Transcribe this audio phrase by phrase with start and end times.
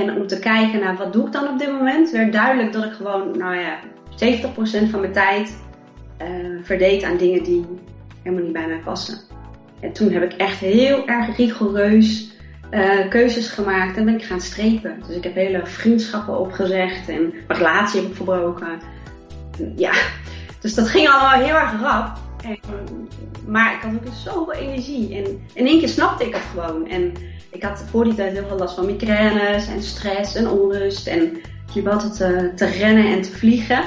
[0.00, 2.84] En om te kijken naar wat doe ik dan op dit moment, werd duidelijk dat
[2.84, 3.78] ik gewoon, nou ja,
[4.86, 5.56] 70% van mijn tijd
[6.22, 6.26] uh,
[6.62, 7.66] verdeed aan dingen die
[8.22, 9.18] helemaal niet bij mij passen.
[9.80, 12.30] En toen heb ik echt heel erg rigoureus
[12.70, 15.02] uh, keuzes gemaakt en ben ik gaan strepen.
[15.06, 18.80] Dus ik heb hele vriendschappen opgezegd en relatie heb ik verbroken.
[19.76, 19.92] Ja,
[20.60, 22.18] dus dat ging allemaal heel erg rap.
[22.44, 22.58] En,
[23.46, 25.16] maar ik had ook zoveel energie.
[25.16, 26.88] En in één keer snapte ik het gewoon.
[26.88, 27.12] En
[27.50, 31.06] ik had voor die tijd heel veel last van migraines en stress en onrust.
[31.06, 31.40] En
[31.72, 33.82] je altijd te, te rennen en te vliegen.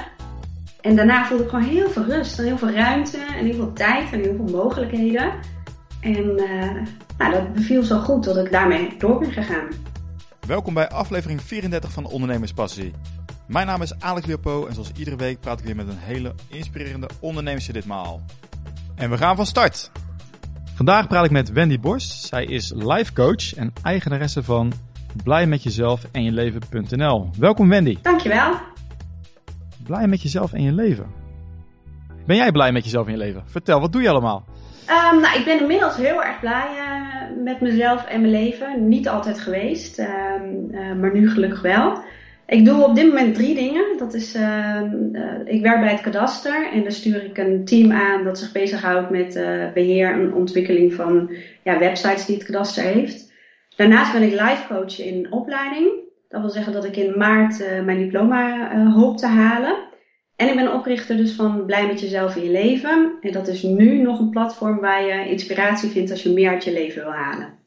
[0.82, 3.74] En daarna voelde ik gewoon heel veel rust en heel veel ruimte en heel veel
[3.74, 5.34] tijd en heel veel mogelijkheden.
[6.00, 6.72] En uh,
[7.18, 9.68] nou, dat beviel zo goed dat ik daarmee door ben gegaan.
[10.48, 12.92] Welkom bij aflevering 34 van Ondernemerspassie.
[13.48, 16.34] Mijn naam is Alex Leopo en zoals iedere week praat ik weer met een hele
[16.48, 18.22] inspirerende ondernemer ditmaal.
[18.96, 19.92] En we gaan van start.
[20.76, 22.26] Vandaag praat ik met Wendy Borst.
[22.26, 24.74] Zij is life coach en eigenaresse van
[25.24, 27.30] blij met jezelf en je leven.nl.
[27.40, 27.98] Welkom Wendy.
[28.02, 28.56] Dankjewel.
[29.84, 31.06] Blij met jezelf en je leven.
[32.26, 33.44] Ben jij blij met jezelf en je leven?
[33.46, 34.46] Vertel, wat doe je allemaal?
[34.90, 38.88] Um, nou, ik ben inmiddels heel erg blij uh, met mezelf en mijn leven.
[38.88, 40.08] Niet altijd geweest, um,
[40.72, 42.04] uh, maar nu gelukkig wel.
[42.48, 43.98] Ik doe op dit moment drie dingen.
[43.98, 44.82] Dat is, uh,
[45.46, 49.10] ik werk bij het kadaster en daar stuur ik een team aan dat zich bezighoudt
[49.10, 49.34] met
[49.74, 51.32] beheer en ontwikkeling van
[51.64, 53.32] ja, websites die het kadaster heeft.
[53.76, 55.90] Daarnaast ben ik life coach in opleiding.
[56.30, 59.76] Dat wil zeggen dat ik in maart mijn diploma hoop te halen.
[60.36, 63.18] En ik ben oprichter dus van Blij met jezelf in je leven.
[63.22, 66.64] En dat is nu nog een platform waar je inspiratie vindt als je meer uit
[66.64, 67.63] je leven wil halen.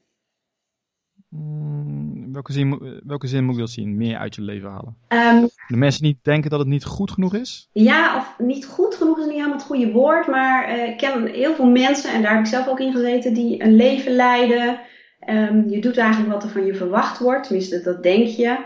[2.37, 3.97] Welke, zin, welke zin moet ik dat zien?
[3.97, 4.97] Meer uit je leven halen?
[5.43, 7.69] Um, de mensen niet denken dat het niet goed genoeg is?
[7.73, 10.27] Ja, of niet goed genoeg is niet helemaal het goede woord.
[10.27, 13.35] Maar uh, ik ken heel veel mensen, en daar heb ik zelf ook in gezeten,
[13.35, 14.81] die een leven leiden.
[15.29, 17.47] Um, je doet eigenlijk wat er van je verwacht wordt.
[17.47, 18.57] Tenminste, dat denk je.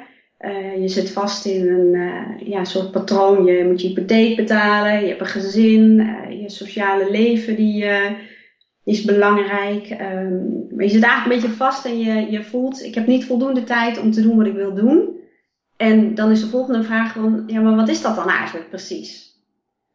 [0.41, 3.45] Uh, je zit vast in een uh, ja, soort patroon.
[3.45, 5.95] Je moet je hypotheek betalen, je hebt een gezin,
[6.43, 7.85] je sociale leven die,
[8.85, 9.91] is belangrijk.
[9.91, 13.25] Um, maar je zit eigenlijk een beetje vast en je, je voelt, ik heb niet
[13.25, 15.19] voldoende tijd om te doen wat ik wil doen.
[15.77, 19.29] En dan is de volgende vraag van, ja, maar wat is dat dan eigenlijk precies?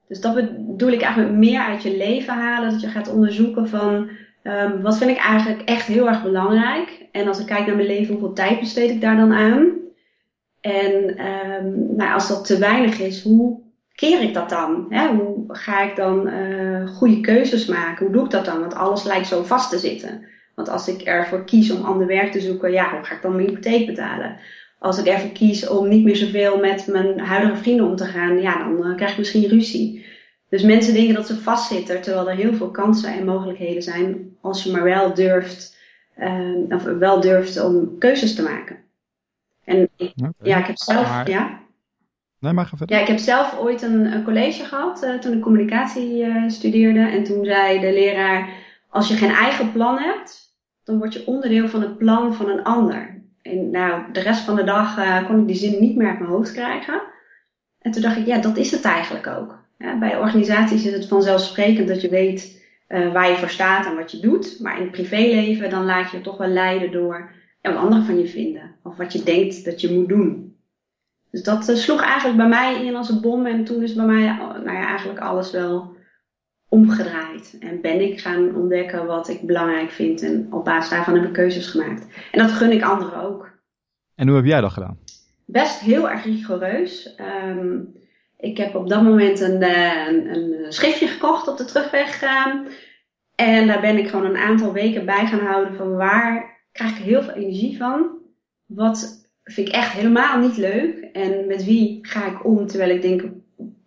[0.07, 2.71] Dus dat bedoel ik eigenlijk meer uit je leven halen.
[2.71, 4.09] Dat je gaat onderzoeken van,
[4.43, 7.05] um, wat vind ik eigenlijk echt heel erg belangrijk?
[7.11, 9.73] En als ik kijk naar mijn leven, hoeveel tijd besteed ik daar dan aan?
[10.61, 13.59] En um, nou, als dat te weinig is, hoe
[13.95, 14.85] keer ik dat dan?
[14.89, 15.07] Hè?
[15.07, 18.05] Hoe ga ik dan uh, goede keuzes maken?
[18.05, 18.59] Hoe doe ik dat dan?
[18.59, 20.25] Want alles lijkt zo vast te zitten.
[20.55, 23.35] Want als ik ervoor kies om ander werk te zoeken, ja, hoe ga ik dan
[23.35, 24.37] mijn hypotheek betalen?
[24.79, 28.41] Als ik ervoor kies om niet meer zoveel met mijn huidige vrienden om te gaan,
[28.41, 30.05] ja, dan uh, krijg ik misschien ruzie.
[30.49, 34.63] Dus mensen denken dat ze vastzitten, terwijl er heel veel kansen en mogelijkheden zijn als
[34.63, 35.77] je maar wel durft,
[36.17, 38.77] uh, of wel durft om keuzes te maken.
[39.63, 41.63] En ik, ja, ik heb zelf, ja.
[42.39, 42.95] Nee, maar ga verder.
[42.95, 46.99] Ja, ik heb zelf ooit een, college gehad uh, toen ik communicatie uh, studeerde.
[46.99, 48.49] En toen zei de leraar,
[48.89, 52.63] als je geen eigen plan hebt, dan word je onderdeel van het plan van een
[52.63, 53.23] ander.
[53.41, 56.19] En nou, de rest van de dag uh, kon ik die zin niet meer uit
[56.19, 57.01] mijn hoofd krijgen.
[57.79, 59.63] En toen dacht ik, ja, dat is het eigenlijk ook.
[59.99, 64.19] Bij organisaties is het vanzelfsprekend dat je weet waar je voor staat en wat je
[64.19, 64.59] doet.
[64.59, 67.31] Maar in het privéleven, dan laat je je toch wel leiden door
[67.61, 68.75] ja, wat anderen van je vinden.
[68.83, 70.54] Of wat je denkt dat je moet doen.
[71.35, 73.45] Dus dat uh, sloeg eigenlijk bij mij in als een bom.
[73.45, 74.25] En toen is bij mij
[74.63, 75.95] nou ja, eigenlijk alles wel
[76.69, 77.57] omgedraaid.
[77.59, 80.21] En ben ik gaan ontdekken wat ik belangrijk vind.
[80.21, 82.07] En op basis daarvan heb ik keuzes gemaakt.
[82.31, 83.51] En dat gun ik anderen ook.
[84.15, 84.99] En hoe heb jij dat gedaan?
[85.45, 87.15] Best heel erg rigoureus.
[87.45, 87.93] Um,
[88.37, 92.21] ik heb op dat moment een, eh, een, een schriftje gekocht op de terugweg.
[93.35, 97.03] En daar ben ik gewoon een aantal weken bij gaan houden van waar krijg ik
[97.03, 98.17] heel veel energie van.
[98.65, 101.09] Wat vind ik echt helemaal niet leuk.
[101.13, 103.23] En met wie ga ik om terwijl ik denk,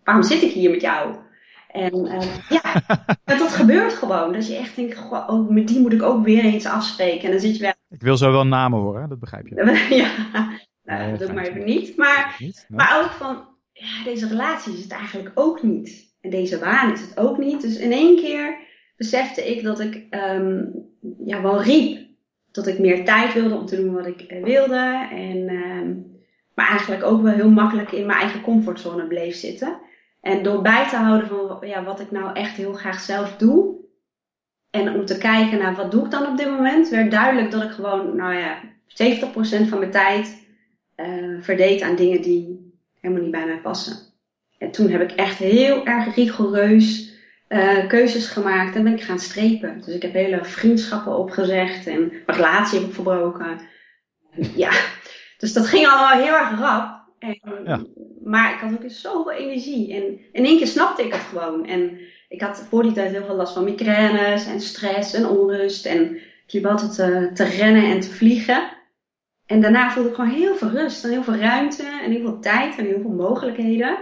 [0.05, 1.17] waarom zit ik hier met jou?
[1.69, 2.83] En uh, ja,
[3.39, 4.33] dat gebeurt gewoon.
[4.33, 7.25] Dat je echt denkt, goh, oh, met die moet ik ook weer eens afspreken.
[7.25, 7.73] En dan zit je wel...
[7.89, 9.55] Ik wil zo wel namen horen, dat begrijp je.
[10.03, 10.11] ja,
[10.83, 11.97] nou, dat doe ik maar even niet.
[11.97, 16.17] Maar, niet, maar ook van, ja, deze relatie is het eigenlijk ook niet.
[16.21, 17.61] En deze waan is het ook niet.
[17.61, 18.57] Dus in één keer
[18.97, 20.73] besefte ik dat ik um,
[21.25, 22.08] ja, wel riep
[22.51, 25.09] dat ik meer tijd wilde om te doen wat ik eh, wilde.
[25.11, 25.97] En, uh,
[26.55, 29.79] maar eigenlijk ook wel heel makkelijk in mijn eigen comfortzone bleef zitten.
[30.21, 33.77] En door bij te houden van ja, wat ik nou echt heel graag zelf doe.
[34.71, 37.63] En om te kijken naar wat doe ik dan op dit moment, werd duidelijk dat
[37.63, 40.47] ik gewoon, nou ja, 70% van mijn tijd
[40.97, 43.97] uh, verdeed aan dingen die helemaal niet bij mij passen.
[44.59, 47.08] En toen heb ik echt heel erg rigoureus
[47.49, 49.81] uh, keuzes gemaakt en ben ik gaan strepen.
[49.85, 53.61] Dus ik heb hele vriendschappen opgezegd en relatie heb ik verbroken.
[54.55, 54.71] Ja,
[55.39, 57.07] Dus dat ging allemaal heel erg rap.
[57.19, 57.85] En, ja.
[58.25, 59.95] Maar ik had ook zoveel energie.
[59.95, 61.67] En in één keer snapte ik het gewoon.
[61.67, 61.99] En
[62.29, 65.87] ik had voor die tijd heel veel last van migraines en stress en onrust.
[65.87, 68.69] En ik liep altijd te, te rennen en te vliegen.
[69.47, 72.41] En daarna voelde ik gewoon heel veel rust en heel veel ruimte en heel veel
[72.41, 73.99] tijd en heel veel mogelijkheden.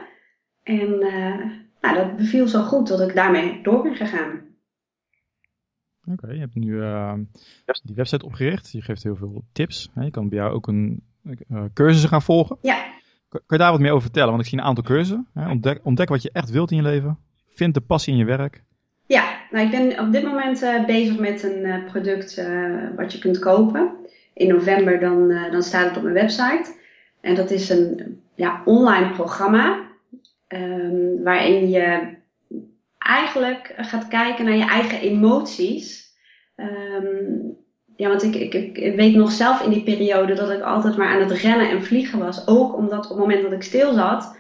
[0.63, 1.47] En uh,
[1.93, 4.45] nou, dat beviel zo goed dat ik daarmee door ben gegaan.
[6.13, 7.13] Oké, je hebt nu uh,
[7.83, 8.73] die website opgericht.
[8.73, 9.91] Je geeft heel veel tips.
[9.95, 12.59] Je kan bij jou ook een uh, cursussen gaan volgen.
[12.63, 12.85] Ja.
[13.29, 14.31] Kan je daar wat meer over vertellen?
[14.31, 15.27] Want ik zie een aantal cursussen.
[15.35, 17.19] Ontdek, ontdek wat je echt wilt in je leven.
[17.49, 18.63] Vind de passie in je werk.
[19.07, 23.13] Ja, nou, ik ben op dit moment uh, bezig met een uh, product uh, wat
[23.13, 23.93] je kunt kopen.
[24.35, 26.75] In november dan, dan staat het op mijn website.
[27.21, 29.86] En dat is een ja, online programma.
[30.49, 32.15] Um, waarin je
[32.99, 36.15] eigenlijk gaat kijken naar je eigen emoties.
[36.57, 37.57] Um,
[37.97, 41.29] ja, want ik, ik, weet nog zelf in die periode dat ik altijd maar aan
[41.29, 42.47] het rennen en vliegen was.
[42.47, 44.39] Ook omdat op het moment dat ik stil zat,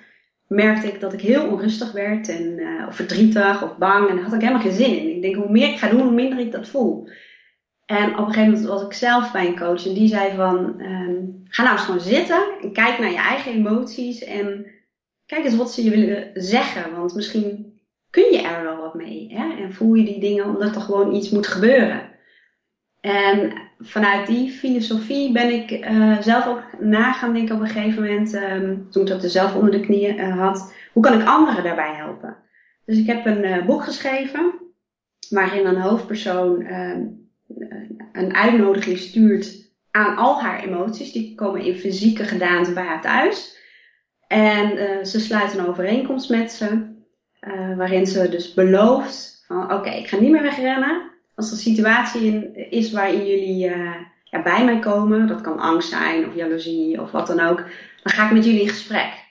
[0.49, 2.29] merkte ik dat ik heel onrustig werd.
[2.29, 4.09] En, uh, of verdrietig of bang.
[4.09, 5.15] En daar had ik helemaal geen zin in.
[5.15, 7.09] Ik denk, hoe meer ik ga doen, hoe minder ik dat voel.
[7.87, 10.81] En op een gegeven moment was ik zelf bij een coach en die zei van,
[10.81, 14.67] um, ga nou eens gewoon zitten en kijk naar je eigen emoties en
[15.27, 16.97] kijk eens wat ze je willen zeggen.
[16.97, 17.81] Want misschien
[18.11, 19.35] kun je er wel wat mee.
[19.35, 19.63] Hè?
[19.63, 22.15] En voel je die dingen omdat er gewoon iets moet gebeuren.
[23.01, 28.03] En vanuit die filosofie ben ik uh, zelf ook na gaan denken op een gegeven
[28.03, 31.27] moment, um, toen ik dat er zelf onder de knieën uh, had, hoe kan ik
[31.27, 32.37] anderen daarbij helpen?
[32.85, 34.55] Dus ik heb een uh, boek geschreven,
[35.31, 37.05] waarin een hoofdpersoon ehm,
[38.13, 41.13] een uitnodiging stuurt aan al haar emoties.
[41.13, 43.56] Die komen in fysieke gedaante bij haar thuis.
[44.29, 46.95] En ze sluit een overeenkomst met ze,
[47.77, 52.25] waarin ze dus belooft van oké, ik ga niet meer wegrennen als er een situatie
[52.25, 53.95] in, is waarin jullie uh,
[54.25, 57.57] ja, bij mij komen, dat kan angst zijn of jaloezie of wat dan ook,
[58.03, 59.25] dan ga ik met jullie in gesprek.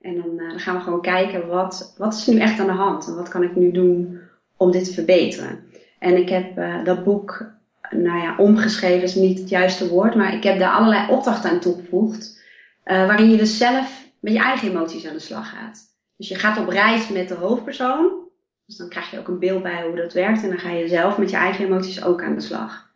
[0.00, 2.72] En dan, uh, dan gaan we gewoon kijken wat, wat is nu echt aan de
[2.72, 4.20] hand en wat kan ik nu doen
[4.56, 5.64] om dit te verbeteren.
[5.98, 7.50] En ik heb uh, dat boek,
[7.90, 11.60] nou ja, omgeschreven is niet het juiste woord, maar ik heb daar allerlei opdrachten aan
[11.60, 12.36] toegevoegd,
[12.84, 15.96] waarin je dus zelf met je eigen emoties aan de slag gaat.
[16.16, 18.28] Dus je gaat op reis met de hoofdpersoon
[18.68, 20.88] dus dan krijg je ook een beeld bij hoe dat werkt en dan ga je
[20.88, 22.94] zelf met je eigen emoties ook aan de slag.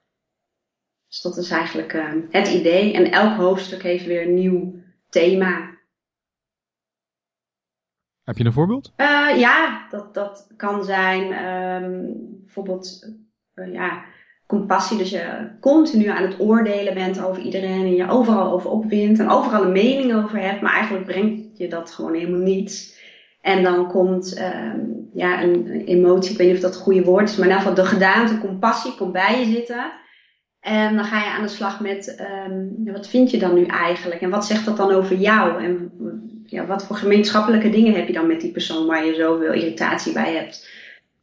[1.09, 2.93] Dus dat is eigenlijk uh, het idee.
[2.93, 4.75] En elk hoofdstuk heeft weer een nieuw
[5.09, 5.79] thema.
[8.23, 8.93] Heb je een voorbeeld?
[8.97, 13.13] Uh, ja, dat, dat kan zijn um, bijvoorbeeld
[13.55, 14.05] uh, ja,
[14.59, 14.99] compassie.
[14.99, 19.31] Dus je continu aan het oordelen bent over iedereen en je overal over opwint en
[19.31, 23.01] overal een mening over hebt, maar eigenlijk brengt je dat gewoon helemaal niets.
[23.41, 27.29] En dan komt um, ja, een emotie, ik weet niet of dat het goede woord
[27.29, 29.93] is, maar in ieder geval de gedaante compassie komt bij je zitten.
[30.61, 34.21] En dan ga je aan de slag met um, wat vind je dan nu eigenlijk?
[34.21, 35.65] En wat zegt dat dan over jou?
[35.65, 35.91] En
[36.47, 40.13] ja, wat voor gemeenschappelijke dingen heb je dan met die persoon waar je zoveel irritatie
[40.13, 40.69] bij hebt?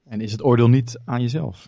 [0.10, 1.66] En is het oordeel niet aan jezelf?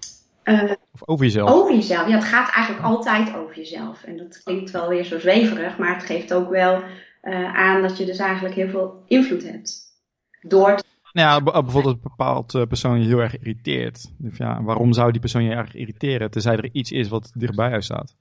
[0.52, 1.50] Uh, of over jezelf?
[1.50, 2.08] Over jezelf.
[2.08, 4.04] Ja, het gaat eigenlijk altijd over jezelf.
[4.04, 6.84] En dat klinkt wel weer zo zweverig, maar het geeft ook wel
[7.24, 9.80] uh, aan dat je dus eigenlijk heel veel invloed hebt
[10.42, 10.80] door
[11.12, 14.12] nou ja, bijvoorbeeld een bepaald eh, persoon je heel erg irriteert.
[14.18, 17.70] Dus ja, waarom zou die persoon je erg irriteren, tenzij er iets is wat dichtbij
[17.70, 18.16] jou staat?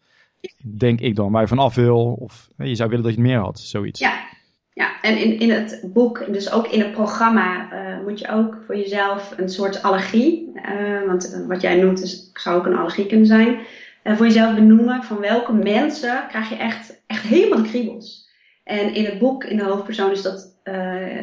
[0.63, 3.39] Denk ik dan, waar je vanaf wil, of je zou willen dat je het meer
[3.39, 4.01] had, zoiets.
[4.01, 4.29] Ja,
[4.73, 5.01] ja.
[5.03, 8.77] en in, in het boek, dus ook in het programma, uh, moet je ook voor
[8.77, 13.27] jezelf een soort allergie, uh, want wat jij noemt is, zou ook een allergie kunnen
[13.27, 13.59] zijn,
[14.05, 18.29] voor jezelf benoemen van welke mensen krijg je echt, echt helemaal kriebels.
[18.65, 20.59] En in het boek, in de hoofdpersoon, is dat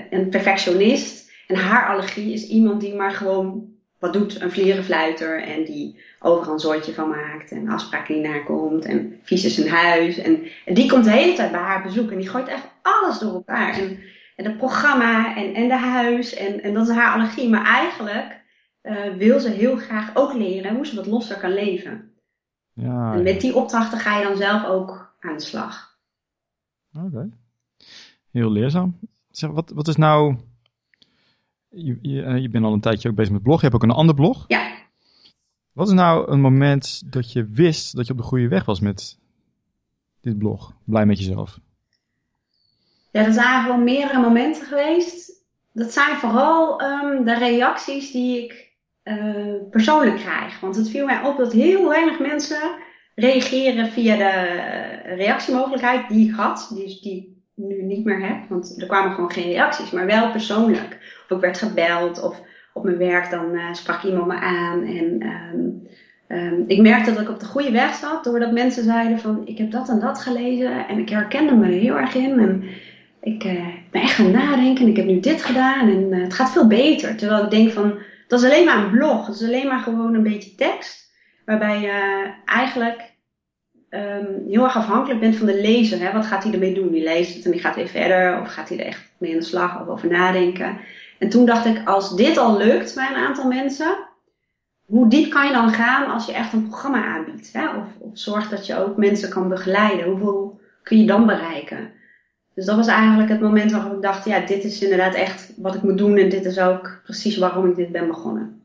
[0.10, 5.44] een perfectionist en haar allergie is iemand die maar gewoon wat doet, een vlierenfluiter.
[5.44, 7.52] En die overal een soortje van maakt.
[7.52, 8.86] En afspraken niet nakomt.
[8.86, 10.18] En vies is zijn huis.
[10.18, 12.14] En, en, die komt de hele tijd bij haar bezoeken.
[12.14, 13.74] En die gooit echt alles door elkaar.
[13.74, 14.00] En,
[14.36, 16.34] en het programma en, en de huis.
[16.34, 17.50] En, en dat is haar allergie.
[17.50, 18.46] Maar eigenlijk
[18.84, 22.12] uh, wil ze heel graag ook leren hoe ze wat losser kan leven.
[22.74, 25.98] Ja, en met die opdrachten ga je dan zelf ook aan de slag.
[27.06, 27.30] Oké.
[28.32, 29.00] Heel leerzaam.
[29.32, 30.36] Zeg, wat, wat is nou
[31.70, 33.56] je, je, eh, je, bent al een tijdje ook bezig met blog.
[33.62, 34.46] Je hebt ook een ander blog.
[34.48, 34.76] Ja.
[35.72, 38.80] Wat is nou een moment dat je wist dat je op de goede weg was
[38.80, 39.20] met
[40.22, 40.74] dit blog?
[40.84, 41.60] Blij met jezelf.
[43.12, 45.46] Ja, dat zijn wel meerdere momenten geweest.
[45.74, 50.60] Dat zijn vooral um, de reacties die ik uh, persoonlijk krijg.
[50.60, 52.76] Want het viel mij op dat heel weinig mensen
[53.16, 56.72] reageren via de reactiemogelijkheid die ik had.
[56.74, 58.50] Die, die ik nu niet meer heb.
[58.50, 61.17] Want er kwamen gewoon geen reacties, maar wel persoonlijk.
[61.30, 62.42] Of ik werd gebeld of
[62.74, 64.84] op mijn werk dan uh, sprak iemand me aan.
[64.84, 65.88] En um,
[66.28, 69.58] Ehm, ik merkte dat ik op de goede weg zat, doordat mensen zeiden van ik
[69.58, 72.40] heb dat en dat gelezen en ik herkende me er heel erg in.
[72.40, 72.64] En
[73.22, 76.34] ik uh, ben echt gaan nadenken en ik heb nu dit gedaan en uh, het
[76.34, 77.16] gaat veel beter.
[77.16, 80.14] Terwijl ik denk van, dat is alleen maar een blog, dat is alleen maar gewoon
[80.14, 81.12] een beetje tekst.
[81.46, 83.14] Waarbij je eigenlijk
[83.90, 86.00] um, heel erg afhankelijk bent van de lezer.
[86.00, 86.12] Hè?
[86.12, 86.92] Wat gaat hij ermee doen?
[86.92, 89.40] Die leest het en die gaat weer verder of gaat hij er echt mee aan
[89.40, 90.78] de slag of over nadenken.
[91.20, 93.98] En toen dacht ik, als dit al lukt bij een aantal mensen,
[94.86, 97.54] hoe diep kan je dan gaan als je echt een programma aanbiedt?
[97.54, 97.68] Hè?
[97.68, 100.10] Of, of zorgt dat je ook mensen kan begeleiden.
[100.10, 101.92] Hoeveel kun je dan bereiken?
[102.54, 105.76] Dus dat was eigenlijk het moment waarop ik dacht, ja, dit is inderdaad echt wat
[105.76, 108.62] ik moet doen en dit is ook precies waarom ik dit ben begonnen.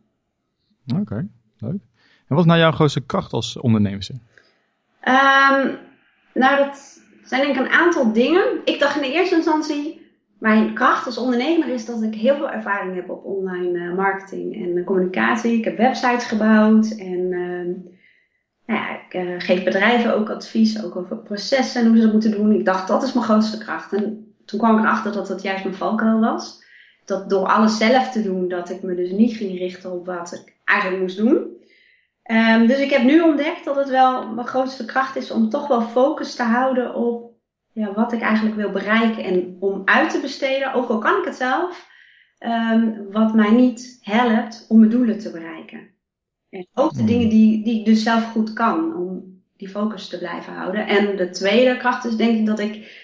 [1.01, 1.27] Oké,
[1.59, 1.81] leuk.
[2.27, 4.09] En wat is nou jouw grootste kracht als ondernemer?
[4.11, 5.79] Um,
[6.35, 8.45] nou, dat zijn denk ik een aantal dingen.
[8.65, 10.02] Ik dacht in de eerste instantie,
[10.43, 14.55] mijn kracht als ondernemer is dat ik heel veel ervaring heb op online uh, marketing
[14.55, 15.59] en uh, communicatie.
[15.59, 17.67] Ik heb websites gebouwd en uh,
[18.67, 22.13] nou ja, ik uh, geef bedrijven ook advies, ook over processen en hoe ze dat
[22.13, 22.53] moeten doen.
[22.53, 23.93] Ik dacht, dat is mijn grootste kracht.
[23.93, 26.65] En toen kwam ik erachter dat dat juist mijn valkuil was.
[27.05, 30.33] Dat door alles zelf te doen, dat ik me dus niet ging richten op wat
[30.33, 31.61] ik eigenlijk moest doen.
[32.31, 35.69] Um, dus ik heb nu ontdekt dat het wel mijn grootste kracht is om toch
[35.69, 37.32] wel focus te houden op
[37.73, 39.25] ja, wat ik eigenlijk wil bereiken.
[39.25, 41.89] En om uit te besteden, ook al kan ik het zelf,
[42.41, 45.91] um, wat mij niet helpt om mijn doelen te bereiken.
[46.51, 47.07] En ook de hmm.
[47.07, 50.87] dingen die, die ik dus zelf goed kan, om die focus te blijven houden.
[50.87, 53.01] En de tweede kracht is denk ik dat ik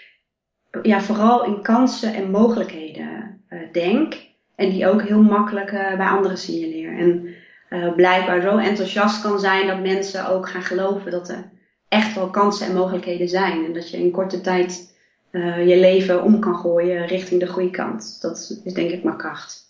[0.82, 4.26] ja, vooral in kansen en mogelijkheden uh, denk.
[4.54, 6.98] En die ook heel makkelijk uh, bij anderen signaleer.
[6.98, 7.34] En
[7.70, 11.50] uh, blijkbaar zo enthousiast kan zijn dat mensen ook gaan geloven dat er
[11.88, 13.64] echt wel kansen en mogelijkheden zijn.
[13.64, 14.96] En dat je in korte tijd
[15.30, 18.18] uh, je leven om kan gooien richting de goede kant.
[18.20, 19.66] Dat is denk ik maar kracht.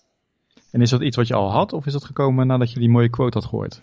[0.71, 2.89] En is dat iets wat je al had of is dat gekomen nadat je die
[2.89, 3.81] mooie quote had gehoord?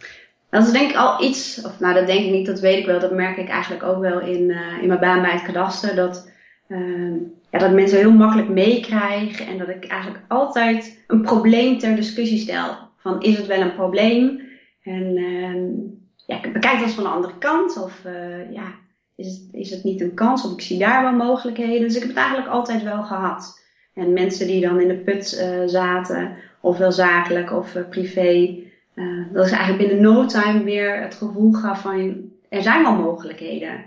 [0.49, 2.85] Dat is denk ik al iets, of nou dat denk ik niet, dat weet ik
[2.85, 2.99] wel.
[2.99, 5.95] Dat merk ik eigenlijk ook wel in, uh, in mijn baan bij het kadaster.
[5.95, 6.31] Dat,
[6.67, 7.13] uh,
[7.51, 12.39] ja, dat mensen heel makkelijk meekrijgen en dat ik eigenlijk altijd een probleem ter discussie
[12.39, 14.41] stel van is het wel een probleem?
[14.81, 15.17] En
[16.25, 17.81] ja, bekijk dat van de andere kant.
[17.83, 18.73] Of uh, ja,
[19.15, 20.45] is het, is het niet een kans?
[20.45, 21.81] Of ik zie daar wel mogelijkheden.
[21.81, 23.63] Dus ik heb het eigenlijk altijd wel gehad.
[23.93, 28.63] En mensen die dan in de put uh, zaten, ofwel zakelijk of uh, privé,
[29.31, 33.85] dat is eigenlijk binnen no time weer het gevoel gaf van er zijn wel mogelijkheden.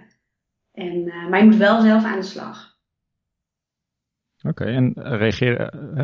[0.72, 2.76] En, maar je moet wel zelf aan de slag.
[4.42, 5.50] Oké, en reageer,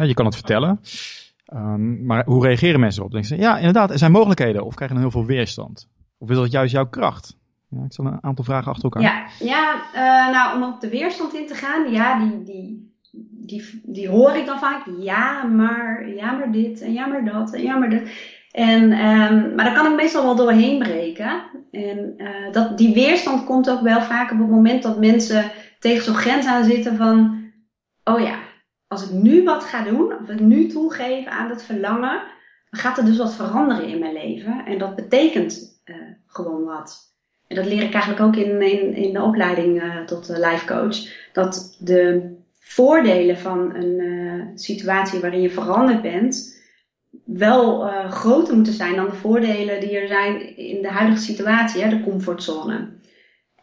[0.06, 0.80] je kan het vertellen.
[1.52, 3.12] Um, maar hoe reageren mensen erop?
[3.12, 4.64] Denken ze, ja, inderdaad, er zijn mogelijkheden.
[4.64, 5.88] Of krijgen dan heel veel weerstand?
[6.24, 7.38] Of is dat juist jouw kracht?
[7.68, 9.02] Ja, ik zal een aantal vragen achter elkaar.
[9.02, 12.92] Ja, ja uh, nou, om op de weerstand in te gaan, ja, die, die,
[13.46, 14.86] die, die hoor ik dan vaak.
[14.98, 18.02] Ja, maar, ja, maar dit, en ja, maar dat, en ja, maar dat.
[18.50, 21.42] En, um, maar daar kan ik meestal wel doorheen breken.
[21.70, 26.04] En uh, dat, die weerstand komt ook wel vaak op het moment dat mensen tegen
[26.04, 27.42] zo'n grens aan zitten van,
[28.04, 28.38] oh ja,
[28.86, 32.22] als ik nu wat ga doen, of ik nu toegeef aan dat verlangen,
[32.70, 34.64] dan gaat er dus wat veranderen in mijn leven.
[34.66, 37.12] En dat betekent uh, gewoon wat.
[37.46, 40.66] En dat leer ik eigenlijk ook in, in, in de opleiding uh, tot uh, life
[40.66, 40.96] coach.
[41.32, 46.62] Dat de voordelen van een situatie waarin je veranderd bent,
[47.24, 51.88] wel groter moeten zijn dan de voordelen die er zijn in de huidige situatie, hè,
[51.88, 52.92] de comfortzone.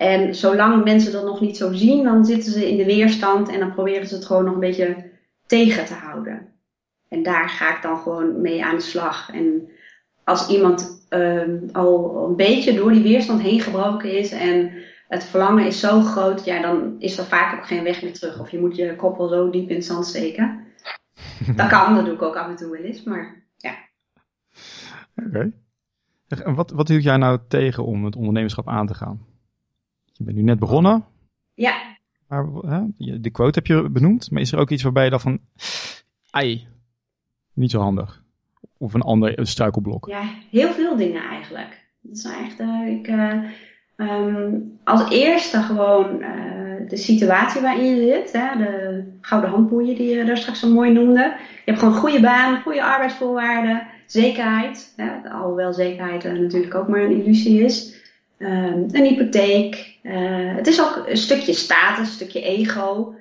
[0.01, 3.59] En zolang mensen dat nog niet zo zien, dan zitten ze in de weerstand en
[3.59, 5.11] dan proberen ze het gewoon nog een beetje
[5.45, 6.51] tegen te houden.
[7.07, 9.31] En daar ga ik dan gewoon mee aan de slag.
[9.33, 9.69] En
[10.23, 14.71] als iemand um, al een beetje door die weerstand heen gebroken is en
[15.07, 18.39] het verlangen is zo groot, ja, dan is er vaak ook geen weg meer terug.
[18.39, 20.65] Of je moet je koppel zo diep in het zand steken.
[21.55, 23.75] dat kan, dat doe ik ook af en toe wel eens, maar ja.
[25.15, 25.27] Oké.
[25.27, 26.53] Okay.
[26.55, 29.25] Wat, wat hield jij nou tegen om het ondernemerschap aan te gaan?
[30.13, 31.05] Je bent nu net begonnen.
[31.53, 31.97] Ja.
[32.27, 32.81] Maar hè,
[33.19, 35.39] de quote heb je benoemd, maar is er ook iets waarbij je dan van,
[36.29, 36.67] ai,
[37.53, 38.20] niet zo handig?
[38.77, 40.07] Of een ander struikelblok?
[40.07, 41.79] Ja, heel veel dingen eigenlijk.
[42.01, 43.43] Dat is echt, uh, ik, uh,
[43.97, 48.31] um, als eerste gewoon uh, de situatie waarin je zit.
[48.31, 51.33] Hè, de gouden handboeien die je daar straks zo mooi noemde.
[51.65, 54.93] Je hebt gewoon goede baan, goede arbeidsvoorwaarden, zekerheid.
[54.95, 57.99] Hè, alhoewel zekerheid natuurlijk ook maar een illusie is.
[58.37, 59.99] Um, een hypotheek.
[60.03, 63.15] Uh, het is ook een stukje status, een stukje ego.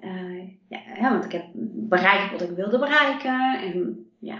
[0.00, 1.44] Uh, ja, want ik heb
[1.88, 3.60] bereikt wat ik wilde bereiken.
[3.60, 4.38] En ja,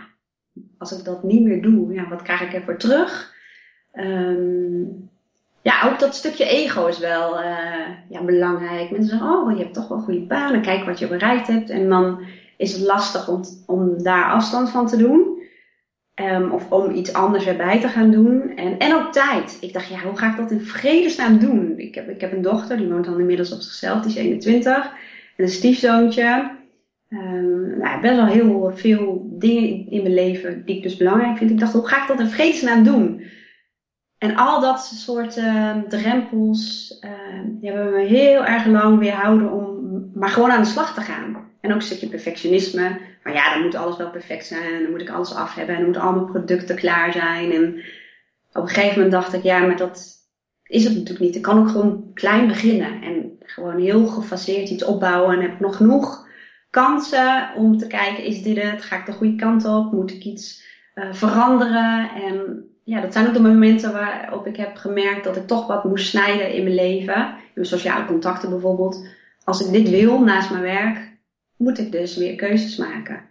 [0.79, 3.35] als ik dat niet meer doe, ja, wat krijg ik ervoor terug?
[3.93, 5.11] Um,
[5.63, 8.91] ja, ook dat stukje ego is wel uh, ja, belangrijk.
[8.91, 11.71] Mensen zeggen, oh, je hebt toch wel goede banen, kijk wat je bereikt hebt.
[11.71, 12.21] En dan
[12.57, 15.35] is het lastig om, om daar afstand van te doen.
[16.15, 18.57] Um, of om iets anders erbij te gaan doen.
[18.57, 19.59] En, en ook tijd.
[19.61, 21.79] Ik dacht, ja, hoe ga ik dat in vredesnaam doen?
[21.79, 24.85] Ik heb, ik heb een dochter, die woont dan inmiddels op zichzelf, die is 21.
[25.37, 26.51] En een stiefzoontje.
[27.09, 31.51] Um, nou, best wel heel veel dingen in mijn leven die ik dus belangrijk vind.
[31.51, 33.23] Ik dacht, hoe ga ik dat in vredesnaam doen?
[34.19, 37.11] En al dat soort uh, drempels, uh,
[37.45, 39.77] die hebben me heel erg lang weerhouden om
[40.15, 41.51] maar gewoon aan de slag te gaan.
[41.61, 42.99] En ook een stukje perfectionisme.
[43.23, 44.83] Maar ja, dan moet alles wel perfect zijn.
[44.83, 45.75] Dan moet ik alles af hebben.
[45.75, 47.53] En dan moeten allemaal producten klaar zijn.
[47.53, 47.77] En
[48.53, 50.15] op een gegeven moment dacht ik, ja, maar dat
[50.63, 51.37] is het natuurlijk niet.
[51.37, 53.03] Ik kan ook gewoon klein beginnen.
[53.03, 55.35] En gewoon heel gefaseerd iets opbouwen.
[55.35, 56.26] En heb ik nog genoeg
[56.71, 58.83] kansen om te kijken, is dit het?
[58.83, 59.93] Ga ik de goede kant op?
[59.93, 62.11] Moet ik iets uh, veranderen?
[62.11, 65.85] En ja, dat zijn ook de momenten waarop ik heb gemerkt dat ik toch wat
[65.85, 67.17] moest snijden in mijn leven.
[67.17, 69.07] In mijn sociale contacten bijvoorbeeld.
[69.45, 71.17] Als ik dit wil naast mijn werk,
[71.57, 73.25] moet ik dus weer keuzes maken.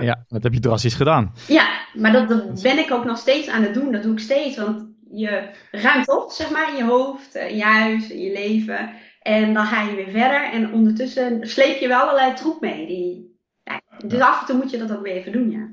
[0.00, 1.32] Ja, dat heb je drastisch gedaan.
[1.48, 3.92] Ja, maar dat, dat ben ik ook nog steeds aan het doen.
[3.92, 7.62] Dat doe ik steeds, want je ruimt op, zeg maar, in je hoofd, in je
[7.62, 8.90] huis, in je leven.
[9.20, 10.52] En dan ga je weer verder.
[10.52, 12.86] En ondertussen sleep je wel allerlei troep mee.
[12.86, 15.68] Die, ja, dus af en toe moet je dat ook weer even doen, ja.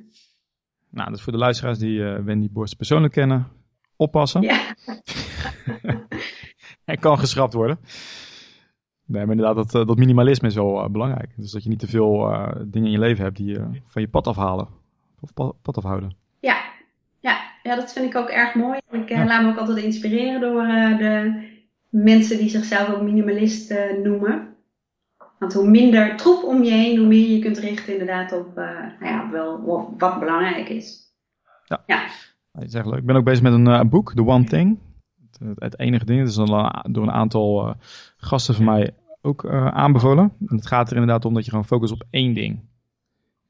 [0.89, 3.47] Nou, dat is voor de luisteraars die uh, Wendy Borst persoonlijk kennen.
[3.95, 4.41] Oppassen.
[4.41, 4.59] Ja.
[6.85, 7.79] Hij kan geschrapt worden.
[9.05, 11.33] Nee, maar inderdaad, dat, eh, dat minimalisme is wel uh, belangrijk.
[11.35, 14.01] Dus dat je niet te veel uh, dingen in je leven hebt die je van
[14.01, 14.67] je pad afhalen.
[15.19, 16.15] Of pad, pad afhouden.
[16.39, 16.57] Ja.
[17.19, 18.79] ja, ja, dat vind ik ook erg mooi.
[18.91, 19.25] Ik ja.
[19.25, 20.63] laat me ook altijd inspireren door
[20.97, 21.41] de
[22.03, 24.55] mensen die zichzelf ook minimalist noemen.
[25.39, 29.05] Want hoe minder troep om je heen, hoe meer je kunt richten inderdaad op nou
[29.05, 29.65] ja, wel,
[29.97, 31.13] wat belangrijk is.
[31.65, 32.07] Ja, ja.
[32.51, 32.99] Dat is echt leuk.
[32.99, 34.77] Ik ben ook bezig met een boek, The One Thing
[35.39, 36.19] het, het, enige ding.
[36.19, 37.73] Het is door een aantal uh,
[38.17, 40.31] gasten van mij ook aanbevolen.
[40.47, 42.53] En het gaat er inderdaad om dat je gewoon focust op één ding.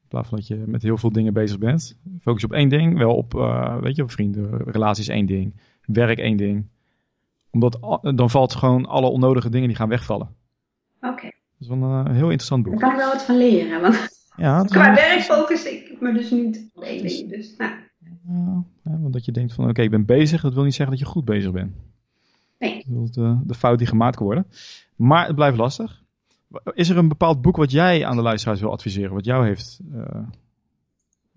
[0.02, 1.98] In plaats van dat je met heel veel dingen bezig bent.
[2.20, 2.98] Focus op één ding.
[2.98, 3.32] Wel op,
[3.80, 5.60] weet je, op vrienden, relaties één ding.
[5.82, 6.66] Werk één ding.
[7.50, 7.78] Omdat
[8.16, 10.28] dan valt gewoon alle onnodige dingen die gaan wegvallen.
[11.00, 11.12] Oké.
[11.12, 11.32] Okay.
[11.58, 12.80] Dat is wel een heel interessant boek.
[12.80, 13.80] Daar kan ik wel wat van leren.
[13.80, 17.30] Want ja, qua werk focus ik me dus niet op één ding.
[17.30, 17.72] Dus, nou.
[18.84, 21.06] Ja, want dat je denkt van oké, ik ben bezig, dat wil niet zeggen dat
[21.06, 21.76] je goed bezig bent.
[22.58, 22.84] Nee.
[22.86, 24.46] Dat is de, de fout die gemaakt kan worden.
[24.96, 26.02] Maar het blijft lastig.
[26.74, 29.80] Is er een bepaald boek wat jij aan de luisteraars wil adviseren, wat jou heeft,
[29.94, 30.04] uh,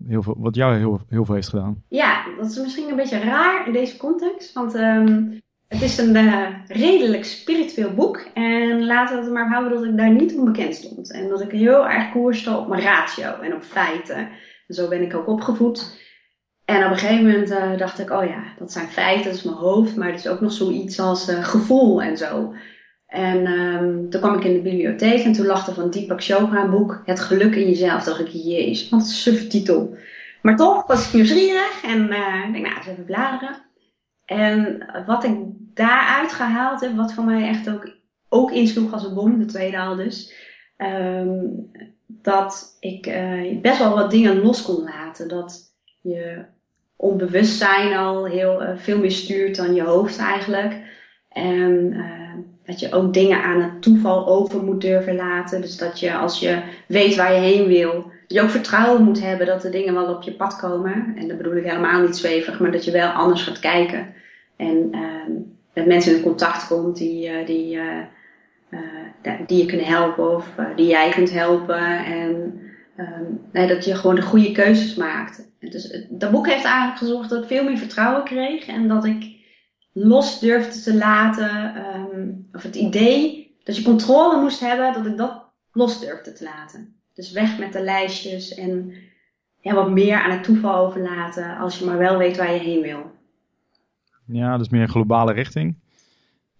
[0.06, 1.82] heel, veel, wat jou heel, heel veel heeft gedaan?
[1.88, 5.40] Ja, dat is misschien een beetje raar in deze context, want um,
[5.72, 8.26] het is een uh, redelijk spiritueel boek.
[8.34, 11.12] En laten we het maar houden dat ik daar niet onbekend stond.
[11.12, 14.16] En dat ik heel erg koerste op mijn ratio en op feiten.
[14.66, 16.00] En zo ben ik ook opgevoed.
[16.64, 19.42] En op een gegeven moment uh, dacht ik, oh ja, dat zijn feiten, dat is
[19.42, 22.54] mijn hoofd, maar het is ook nog zoiets als uh, gevoel en zo.
[23.06, 26.70] En um, toen kwam ik in de bibliotheek en toen lag van Deepak Chopra een
[26.70, 28.04] boek, Het geluk in jezelf.
[28.04, 29.96] Dacht ik, jezus, wat een titel.
[30.42, 33.70] Maar toch was ik nieuwsgierig en ik denk, nou, eens even bladeren.
[34.24, 35.36] En wat ik
[35.74, 37.94] daaruit gehaald heb, wat voor mij echt ook,
[38.28, 40.34] ook insloeg als een bom, de tweede al dus.
[40.76, 41.70] Um,
[42.06, 43.02] dat ik
[43.62, 45.28] best wel wat dingen los kon laten.
[45.28, 46.44] Dat je
[46.96, 50.80] onbewustzijn al heel uh, veel meer stuurt dan je hoofd eigenlijk.
[51.28, 55.60] En uh, dat je ook dingen aan het toeval over moet durven laten.
[55.60, 59.20] Dus dat je als je weet waar je heen wil, dat je ook vertrouwen moet
[59.20, 61.14] hebben dat de dingen wel op je pad komen.
[61.16, 64.14] En dat bedoel ik helemaal niet zwevig, maar dat je wel anders gaat kijken.
[64.56, 65.36] En uh,
[65.74, 67.78] met mensen in contact komt die, uh, die,
[69.46, 72.04] die je kunnen helpen of die jij kunt helpen.
[72.04, 72.60] En
[73.52, 75.50] nee, dat je gewoon de goede keuzes maakt.
[75.58, 79.40] Dus dat boek heeft eigenlijk gezorgd dat ik veel meer vertrouwen kreeg en dat ik
[79.92, 85.16] los durfde te laten, um, of het idee dat je controle moest hebben, dat ik
[85.16, 87.00] dat los durfde te laten.
[87.14, 88.94] Dus weg met de lijstjes en
[89.60, 92.82] ja, wat meer aan het toeval overlaten als je maar wel weet waar je heen
[92.82, 93.10] wil.
[94.32, 95.76] Ja, dus meer een globale richting.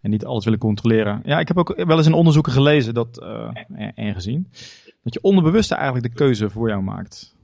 [0.01, 1.21] En niet alles willen controleren.
[1.25, 3.49] Ja, ik heb ook wel eens in onderzoeken gelezen dat, uh,
[3.95, 4.49] en gezien
[5.03, 7.35] dat je onderbewuste eigenlijk de keuze voor jou maakt.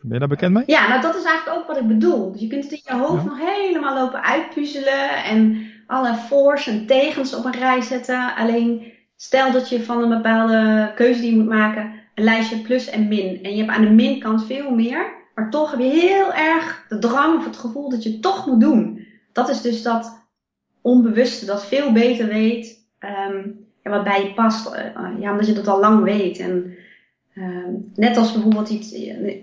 [0.00, 0.62] Ben je daar bekend mee?
[0.66, 2.32] Ja, nou dat is eigenlijk ook wat ik bedoel.
[2.32, 6.86] Dus je kunt het in je hoofd nog helemaal lopen uitpuzzelen en alle voor's en
[6.86, 8.34] tegens op een rij zetten.
[8.36, 12.90] Alleen stel dat je van een bepaalde keuze die je moet maken een lijstje plus
[12.90, 13.42] en min.
[13.42, 16.98] En je hebt aan de minkant veel meer, maar toch heb je heel erg de
[16.98, 19.06] drang of het gevoel dat je het toch moet doen.
[19.38, 20.26] Dat is dus dat
[20.82, 24.74] onbewuste dat veel beter weet um, wat bij je past.
[24.74, 26.38] Uh, ja, omdat je dat al lang weet.
[26.38, 26.76] En
[27.34, 28.92] uh, net als bijvoorbeeld iets,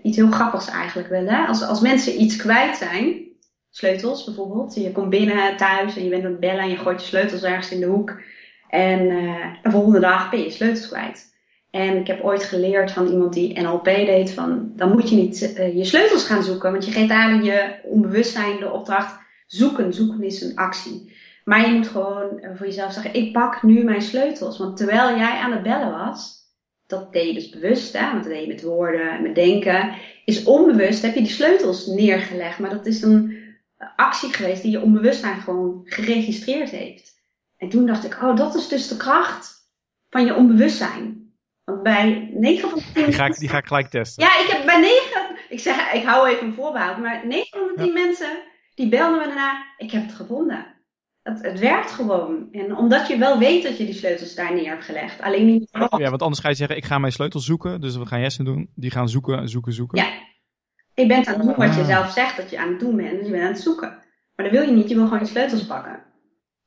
[0.02, 1.26] iets heel grappigs eigenlijk wel.
[1.26, 1.46] Hè?
[1.46, 3.22] Als, als mensen iets kwijt zijn,
[3.70, 4.76] sleutels bijvoorbeeld.
[4.76, 7.44] Je komt binnen thuis en je bent aan het bellen en je gooit je sleutels
[7.44, 8.22] ergens in de hoek.
[8.70, 11.34] En uh, de volgende dag ben je sleutels kwijt.
[11.72, 15.40] En ik heb ooit geleerd van iemand die NLP deed van, dan moet je niet
[15.76, 19.94] je sleutels gaan zoeken, want je geeft eigenlijk je onbewustzijn de opdracht zoeken.
[19.94, 21.14] Zoeken is een actie.
[21.44, 24.58] Maar je moet gewoon uh, voor jezelf zeggen, ik pak nu mijn sleutels.
[24.58, 26.44] Want terwijl jij aan het bellen was,
[26.88, 29.96] dat deed je dus bewust, hè, want dat deed je met woorden en met denken,
[30.26, 32.60] is onbewust, heb je die sleutels neergelegd.
[32.60, 33.44] Maar dat is een
[33.96, 37.14] actie geweest die je onbewustzijn gewoon geregistreerd heeft.
[37.58, 39.56] En toen dacht ik, oh, dat is dus de kracht
[40.10, 41.34] van je onbewustzijn.
[41.64, 44.24] Want bij 9 van de 10 die ga, ik, die ga ik gelijk testen.
[44.24, 47.68] Ja, ik heb bij 9, ik zeg, ik hou even een voorbehoud, maar 9 van
[47.76, 48.38] de 10 mensen
[48.76, 50.66] die belden me daarna, ik heb het gevonden.
[51.22, 52.48] Het, het, werkt gewoon.
[52.52, 55.22] En omdat je wel weet dat je die sleutels daar neer hebt gelegd.
[55.22, 55.70] Alleen niet.
[55.72, 57.82] Ja, want anders ga je zeggen: ik ga mijn sleutels zoeken.
[57.82, 58.70] Dus wat gaan Jessen doen?
[58.76, 59.98] Die gaan zoeken, zoeken, zoeken.
[59.98, 60.08] Ja.
[60.94, 63.12] Je bent aan het doen wat je zelf zegt dat je aan het doen bent.
[63.12, 63.90] Dus je bent aan het zoeken.
[64.36, 64.90] Maar dat wil je niet.
[64.90, 66.04] Je wil gewoon je sleutels pakken.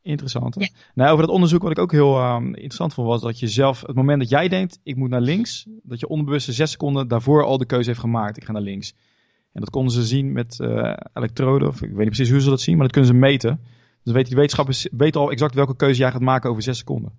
[0.03, 0.55] Interessant.
[0.59, 0.68] Ja.
[0.94, 3.81] Nou, over dat onderzoek wat ik ook heel uh, interessant vond, was dat je zelf,
[3.81, 7.44] het moment dat jij denkt, ik moet naar links, dat je onderbewuste zes seconden daarvoor
[7.44, 8.94] al de keuze heeft gemaakt, ik ga naar links.
[9.59, 12.49] En dat konden ze zien met uh, elektroden, of ik weet niet precies hoe ze
[12.49, 13.61] dat zien, maar dat kunnen ze meten.
[14.03, 17.12] Dus weten die wetenschappers weten al exact welke keuze jij gaat maken over zes seconden.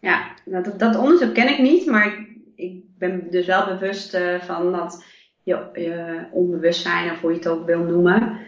[0.00, 4.40] Ja, dat, dat onderzoek ken ik niet, maar ik, ik ben dus wel bewust uh,
[4.40, 5.04] van dat
[5.42, 8.38] je, je onbewustzijn, of hoe je het ook wil noemen, in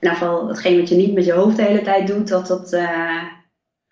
[0.00, 2.72] ieder geval hetgeen wat je niet met je hoofd de hele tijd doet, dat dat
[2.72, 3.22] uh,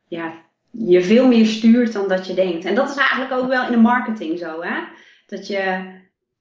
[0.09, 0.33] ja,
[0.71, 2.65] je veel meer stuurt dan dat je denkt.
[2.65, 4.81] En dat is eigenlijk ook wel in de marketing zo, hè?
[5.27, 5.97] Dat je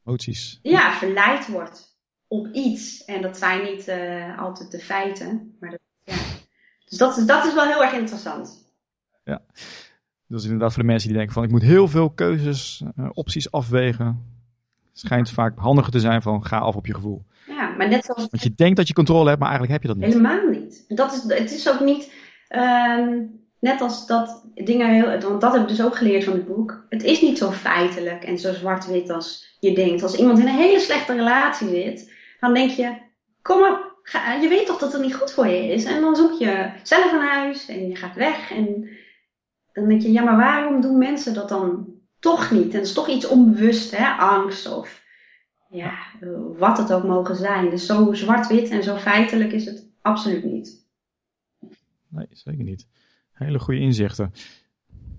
[0.05, 0.59] Emoties.
[0.61, 1.96] Ja, verleid wordt
[2.27, 3.05] op iets.
[3.05, 5.55] En dat zijn niet uh, altijd de feiten.
[5.59, 6.15] Maar dat, ja.
[6.85, 8.71] Dus dat is, dat is wel heel erg interessant.
[9.23, 9.41] Ja.
[10.27, 13.51] Dus inderdaad voor de mensen die denken van ik moet heel veel keuzes, uh, opties
[13.51, 14.35] afwegen.
[14.93, 17.25] Schijnt vaak handiger te zijn van ga af op je gevoel.
[17.47, 18.27] Ja, maar net zoals...
[18.29, 20.15] Want je denkt dat je controle hebt, maar eigenlijk heb je dat niet.
[20.15, 20.85] Helemaal niet.
[20.87, 22.11] Dat is, het is ook niet...
[22.49, 25.19] Um, net als dat dingen heel...
[25.19, 26.85] Want dat heb ik dus ook geleerd van het boek.
[26.89, 30.03] Het is niet zo feitelijk en zo zwart-wit als je denkt.
[30.03, 33.05] Als iemand in een hele slechte relatie zit, dan denk je...
[33.41, 35.83] Kom op, ga, je weet toch dat het niet goed voor je is.
[35.83, 38.51] En dan zoek je zelf een huis en je gaat weg.
[38.51, 38.89] En
[39.73, 41.87] dan denk je, ja, maar waarom doen mensen dat dan
[42.19, 42.63] toch niet?
[42.63, 44.07] En dat is toch iets onbewust, hè?
[44.07, 45.03] Angst of
[45.69, 45.97] ja,
[46.57, 47.69] wat het ook mogen zijn.
[47.69, 50.85] Dus zo zwart-wit en zo feitelijk is het absoluut niet.
[52.07, 52.87] Nee, zeker niet.
[53.31, 54.33] Hele goede inzichten.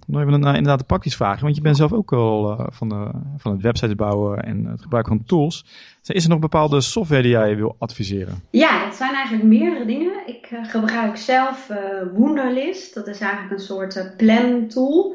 [0.09, 2.89] Nog even een, inderdaad de praktisch vragen, want je bent zelf ook al uh, van,
[2.89, 5.65] de, van het websites bouwen en het gebruik van tools.
[6.03, 8.43] Is er nog bepaalde software die jij wil adviseren?
[8.51, 10.13] Ja, dat zijn eigenlijk meerdere dingen.
[10.27, 11.71] Ik uh, gebruik zelf
[12.15, 12.95] Wunderlist.
[12.95, 15.15] Dat is eigenlijk een soort plan tool.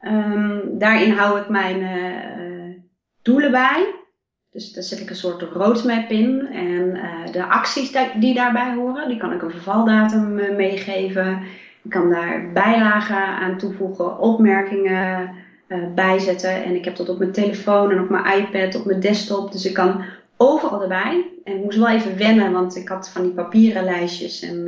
[0.00, 1.78] Um, daarin hou ik mijn
[3.22, 3.94] doelen bij.
[4.50, 6.46] Dus daar zet ik een soort roadmap in.
[6.46, 6.98] En
[7.32, 11.42] de acties die daarbij horen, die kan ik een vervaldatum meegeven.
[11.84, 15.30] Ik kan daar bijlagen aan toevoegen, opmerkingen
[15.68, 16.64] uh, bijzetten.
[16.64, 19.52] En ik heb dat op mijn telefoon en op mijn iPad, op mijn desktop.
[19.52, 20.04] Dus ik kan
[20.36, 21.30] overal erbij.
[21.44, 24.42] En ik moest wel even wennen, want ik had van die papieren lijstjes.
[24.42, 24.64] En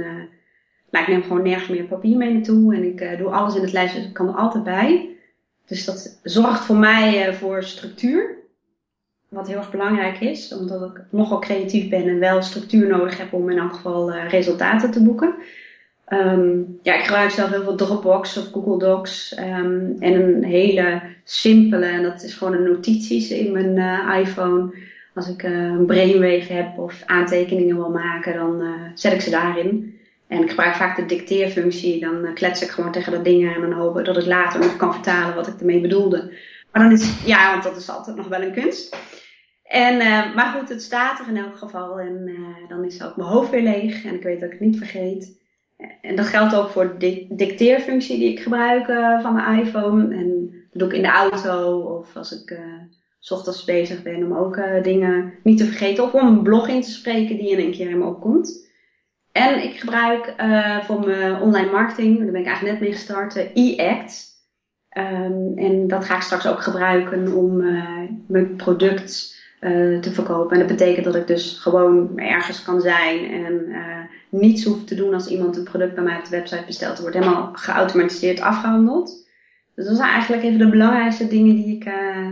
[0.90, 2.74] nou, ik neem gewoon nergens meer papier mee naartoe.
[2.74, 5.16] En ik doe alles in het lijstje, dus ik kan er altijd bij.
[5.66, 8.37] Dus dat zorgt voor mij voor structuur.
[9.29, 13.33] Wat heel erg belangrijk is, omdat ik nogal creatief ben en wel structuur nodig heb
[13.33, 15.35] om in elk geval uh, resultaten te boeken.
[16.12, 21.03] Um, ja, ik gebruik zelf heel veel Dropbox of Google Docs um, en een hele
[21.25, 24.75] simpele, en dat is gewoon een notities in mijn uh, iPhone.
[25.14, 28.62] Als ik uh, een brainwave heb of aantekeningen wil maken, dan
[28.95, 29.99] zet ik ze daarin.
[30.27, 33.73] En ik gebruik vaak de dicteerfunctie, dan klets ik gewoon tegen dat ding aan en
[33.73, 36.33] hoop dat ik later nog kan vertalen wat ik ermee bedoelde.
[36.73, 38.97] Maar dan is, ja, want dat is altijd nog wel een kunst.
[39.62, 39.97] En,
[40.35, 42.01] maar goed, het staat er in elk geval.
[42.01, 42.31] En
[42.69, 44.05] dan is ook mijn hoofd weer leeg.
[44.05, 45.45] En ik weet dat ik het niet vergeet.
[46.01, 50.14] En dat geldt ook voor de dicteerfunctie die ik gebruik uh, van mijn iPhone.
[50.14, 52.61] En dat doe ik in de auto of als ik
[53.18, 56.05] s ochtends bezig ben om ook dingen niet te vergeten.
[56.05, 58.68] Of om een blog in te spreken die in een keer in me opkomt.
[59.33, 60.35] En ik gebruik
[60.85, 64.35] voor mijn online marketing, daar ben ik eigenlijk net mee gestart, e-act.
[64.99, 67.57] Um, en dat ga ik straks ook gebruiken om
[68.27, 70.53] mijn product uh, te verkopen.
[70.53, 73.99] En dat betekent dat ik dus gewoon ergens kan zijn en uh,
[74.30, 76.90] niets hoef te doen als iemand een product bij mij op de website bestelt.
[76.90, 79.28] Het wordt helemaal geautomatiseerd afgehandeld.
[79.74, 82.28] Dus dat zijn eigenlijk even de belangrijkste dingen die ik uh,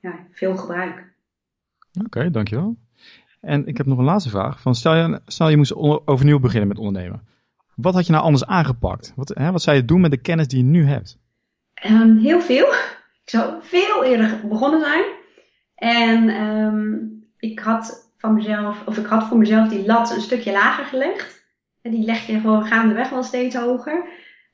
[0.00, 1.14] ja, veel gebruik.
[1.94, 2.76] Oké, okay, dankjewel.
[3.40, 4.60] En ik heb nog een laatste vraag.
[4.60, 7.26] Van stel, je, stel je moest overnieuw beginnen met ondernemen.
[7.74, 9.12] Wat had je nou anders aangepakt?
[9.16, 11.18] Wat, hè, wat zou je doen met de kennis die je nu hebt?
[11.86, 12.66] Um, heel veel.
[13.22, 15.04] Ik zou veel eerder begonnen zijn.
[15.74, 20.52] En um, ik had van mezelf, of ik had voor mezelf die lat een stukje
[20.52, 21.44] lager gelegd.
[21.82, 24.04] En die leg je gewoon gaandeweg wel steeds hoger.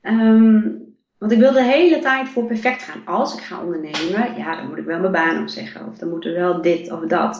[0.01, 0.81] Um,
[1.17, 3.05] Want ik wil de hele tijd voor perfect gaan.
[3.05, 5.87] Als ik ga ondernemen, ja, dan moet ik wel mijn baan opzeggen.
[5.87, 7.33] Of dan moet er wel dit of dat.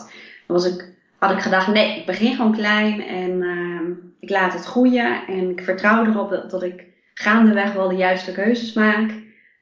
[0.46, 3.80] Dan was ik, had ik gedacht, nee, ik begin gewoon klein en uh,
[4.20, 5.26] ik laat het groeien.
[5.26, 6.84] En ik vertrouw erop dat, dat, ik
[7.14, 9.10] gaandeweg wel de juiste keuzes maak.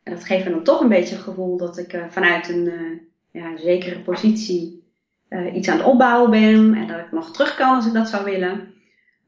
[0.02, 2.66] En dat geeft me dan toch een beetje het gevoel dat ik uh, vanuit een
[2.66, 2.98] uh,
[3.30, 4.81] ja, zekere positie
[5.32, 6.74] uh, iets aan het opbouwen ben.
[6.74, 8.74] En dat ik nog terug kan als ik dat zou willen.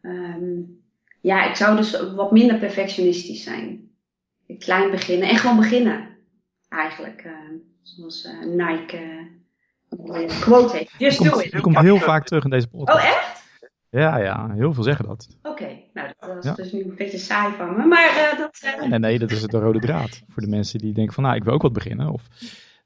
[0.03, 0.83] Um,
[1.21, 3.91] ja, ik zou dus wat minder perfectionistisch zijn.
[4.59, 6.09] Klein beginnen en gewoon beginnen.
[6.69, 7.25] Eigenlijk.
[7.27, 7.33] Uh,
[7.83, 9.27] zoals uh, Nike
[10.07, 10.95] uh, quote heeft.
[10.99, 11.61] Just komt, do it.
[11.61, 12.99] Komt heel vaak terug in deze podcast.
[12.99, 13.43] Oh, echt?
[13.91, 15.29] Ja, ja, heel veel zeggen dat.
[15.43, 15.91] Oké, okay.
[15.93, 16.55] nou dat was ja.
[16.55, 17.87] dus nu een beetje saai van me.
[17.87, 18.89] Maar dat...
[18.89, 20.23] Nee, nee, dat is de rode draad.
[20.29, 22.13] Voor de mensen die denken van, nou, ik wil ook wat beginnen.
[22.13, 22.23] Of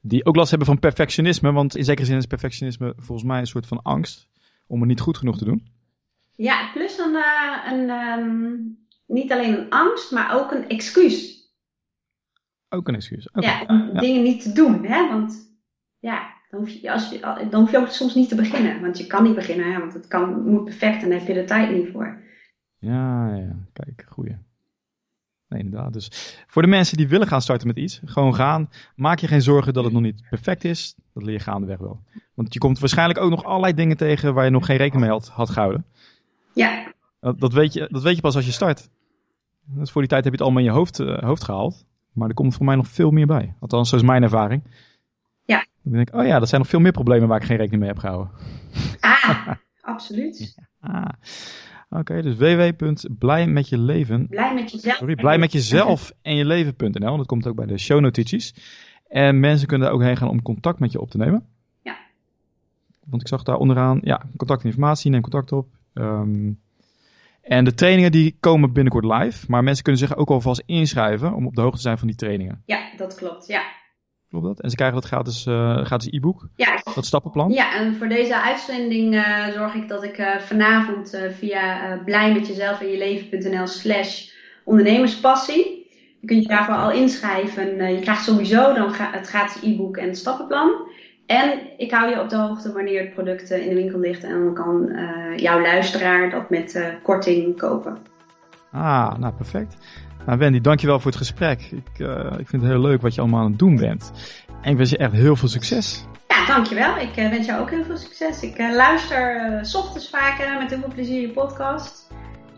[0.00, 1.52] die ook last hebben van perfectionisme.
[1.52, 4.28] Want in zekere zin is perfectionisme volgens mij een soort van angst
[4.66, 5.66] om het niet goed genoeg te doen.
[6.32, 11.36] Ja, plus een, uh, een um, niet alleen een angst, maar ook een excuus.
[12.68, 13.30] Ook een excuus.
[13.30, 13.50] Okay.
[13.50, 14.00] Ja, om ja.
[14.00, 15.08] dingen niet te doen, hè?
[15.08, 15.58] Want
[15.98, 18.80] ja, dan hoef, je, als je, dan hoef je ook soms niet te beginnen.
[18.80, 19.78] Want je kan niet beginnen, hè?
[19.78, 22.22] want het kan, moet perfect en daar heb je de tijd niet voor.
[22.78, 24.36] Ja, ja, kijk, goeie.
[25.48, 25.92] Nee, inderdaad.
[25.92, 28.70] Dus voor de mensen die willen gaan starten met iets, gewoon gaan.
[28.96, 30.94] Maak je geen zorgen dat het nog niet perfect is.
[31.14, 32.02] Dat leer je gaandeweg wel.
[32.34, 35.10] Want je komt waarschijnlijk ook nog allerlei dingen tegen waar je nog geen rekening mee
[35.14, 35.84] had, had gehouden.
[36.54, 36.92] Ja.
[37.20, 38.88] Dat, dat, weet je, dat weet je pas als je start.
[39.64, 41.86] Dus voor die tijd heb je het allemaal in je hoofd, uh, hoofd gehaald.
[42.12, 43.54] Maar er komt voor mij nog veel meer bij.
[43.60, 44.62] Althans, zo is mijn ervaring.
[45.44, 45.66] Ja.
[45.82, 47.80] Dan denk ik, oh ja, dat zijn nog veel meer problemen waar ik geen rekening
[47.80, 48.30] mee heb gehouden.
[49.00, 49.48] Ah,
[49.80, 50.54] absoluut.
[50.80, 51.08] Ah.
[51.90, 54.26] Oké, okay, dus www.blijmetjeleven.
[54.28, 54.96] Blij met jezelf.
[54.96, 57.16] Sorry, blij met jezelf en je leven.nl.
[57.16, 58.54] Dat komt ook bij de show notities.
[59.08, 61.46] En mensen kunnen er ook heen gaan om contact met je op te nemen.
[61.82, 61.96] Ja.
[63.04, 65.68] Want ik zag daar onderaan, ja, contact en informatie, neem contact op.
[65.94, 66.60] Um,
[67.42, 69.44] en de trainingen die komen binnenkort live.
[69.48, 72.16] Maar mensen kunnen zich ook alvast inschrijven om op de hoogte te zijn van die
[72.16, 72.62] trainingen.
[72.64, 73.62] Ja, dat klopt, ja.
[74.28, 74.60] Klopt dat?
[74.60, 76.48] En ze krijgen dat gratis, uh, gratis e-book?
[76.56, 76.80] Ja.
[76.94, 77.50] Dat stappenplan?
[77.50, 82.88] Ja, en voor deze uitzending uh, zorg ik dat ik uh, vanavond via blijmetjezelf en
[82.88, 84.30] je leven.nl slash
[84.64, 85.86] ondernemerspassie.
[86.20, 87.92] Je kunt je daarvoor al inschrijven.
[87.94, 90.70] je krijgt sowieso dan ga het gratis e-book en het stappenplan.
[91.26, 94.24] En ik hou je op de hoogte wanneer het product in de winkel ligt.
[94.24, 94.92] En dan kan
[95.36, 97.98] jouw luisteraar dat met korting kopen.
[98.72, 99.76] Ah, nou perfect.
[100.28, 101.60] Nou Wendy, dankjewel voor het gesprek.
[101.60, 104.12] Ik, uh, ik vind het heel leuk wat je allemaal aan het doen bent.
[104.62, 106.04] En ik wens je echt heel veel succes.
[106.28, 106.96] Ja, dankjewel.
[106.96, 108.42] Ik wens jou ook heel veel succes.
[108.42, 112.10] Ik luister s ochtends vaak met heel veel plezier je podcast.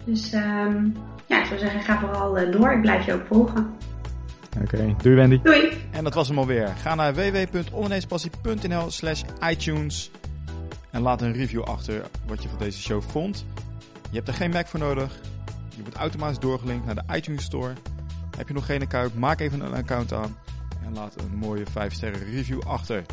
[0.04, 2.72] Dus um, ja, ik zou zeggen, ga vooral door.
[2.72, 3.74] Ik blijf je ook volgen.
[4.62, 4.94] Oké, okay.
[5.02, 5.40] doei Wendy.
[5.42, 5.70] Doei.
[5.90, 6.68] En dat was hem alweer.
[6.68, 10.10] Ga naar www.ondernemerspassie.nl slash iTunes
[10.90, 13.44] en laat een review achter wat je van deze show vond.
[14.10, 15.20] Je hebt er geen Mac voor nodig.
[15.80, 17.72] Je wordt automatisch doorgelinkt naar de iTunes Store.
[18.36, 20.36] Heb je nog geen account, maak even een account aan
[20.84, 23.04] en laat een mooie 5 sterren review achter.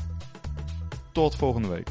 [1.11, 1.87] Tot volgende week.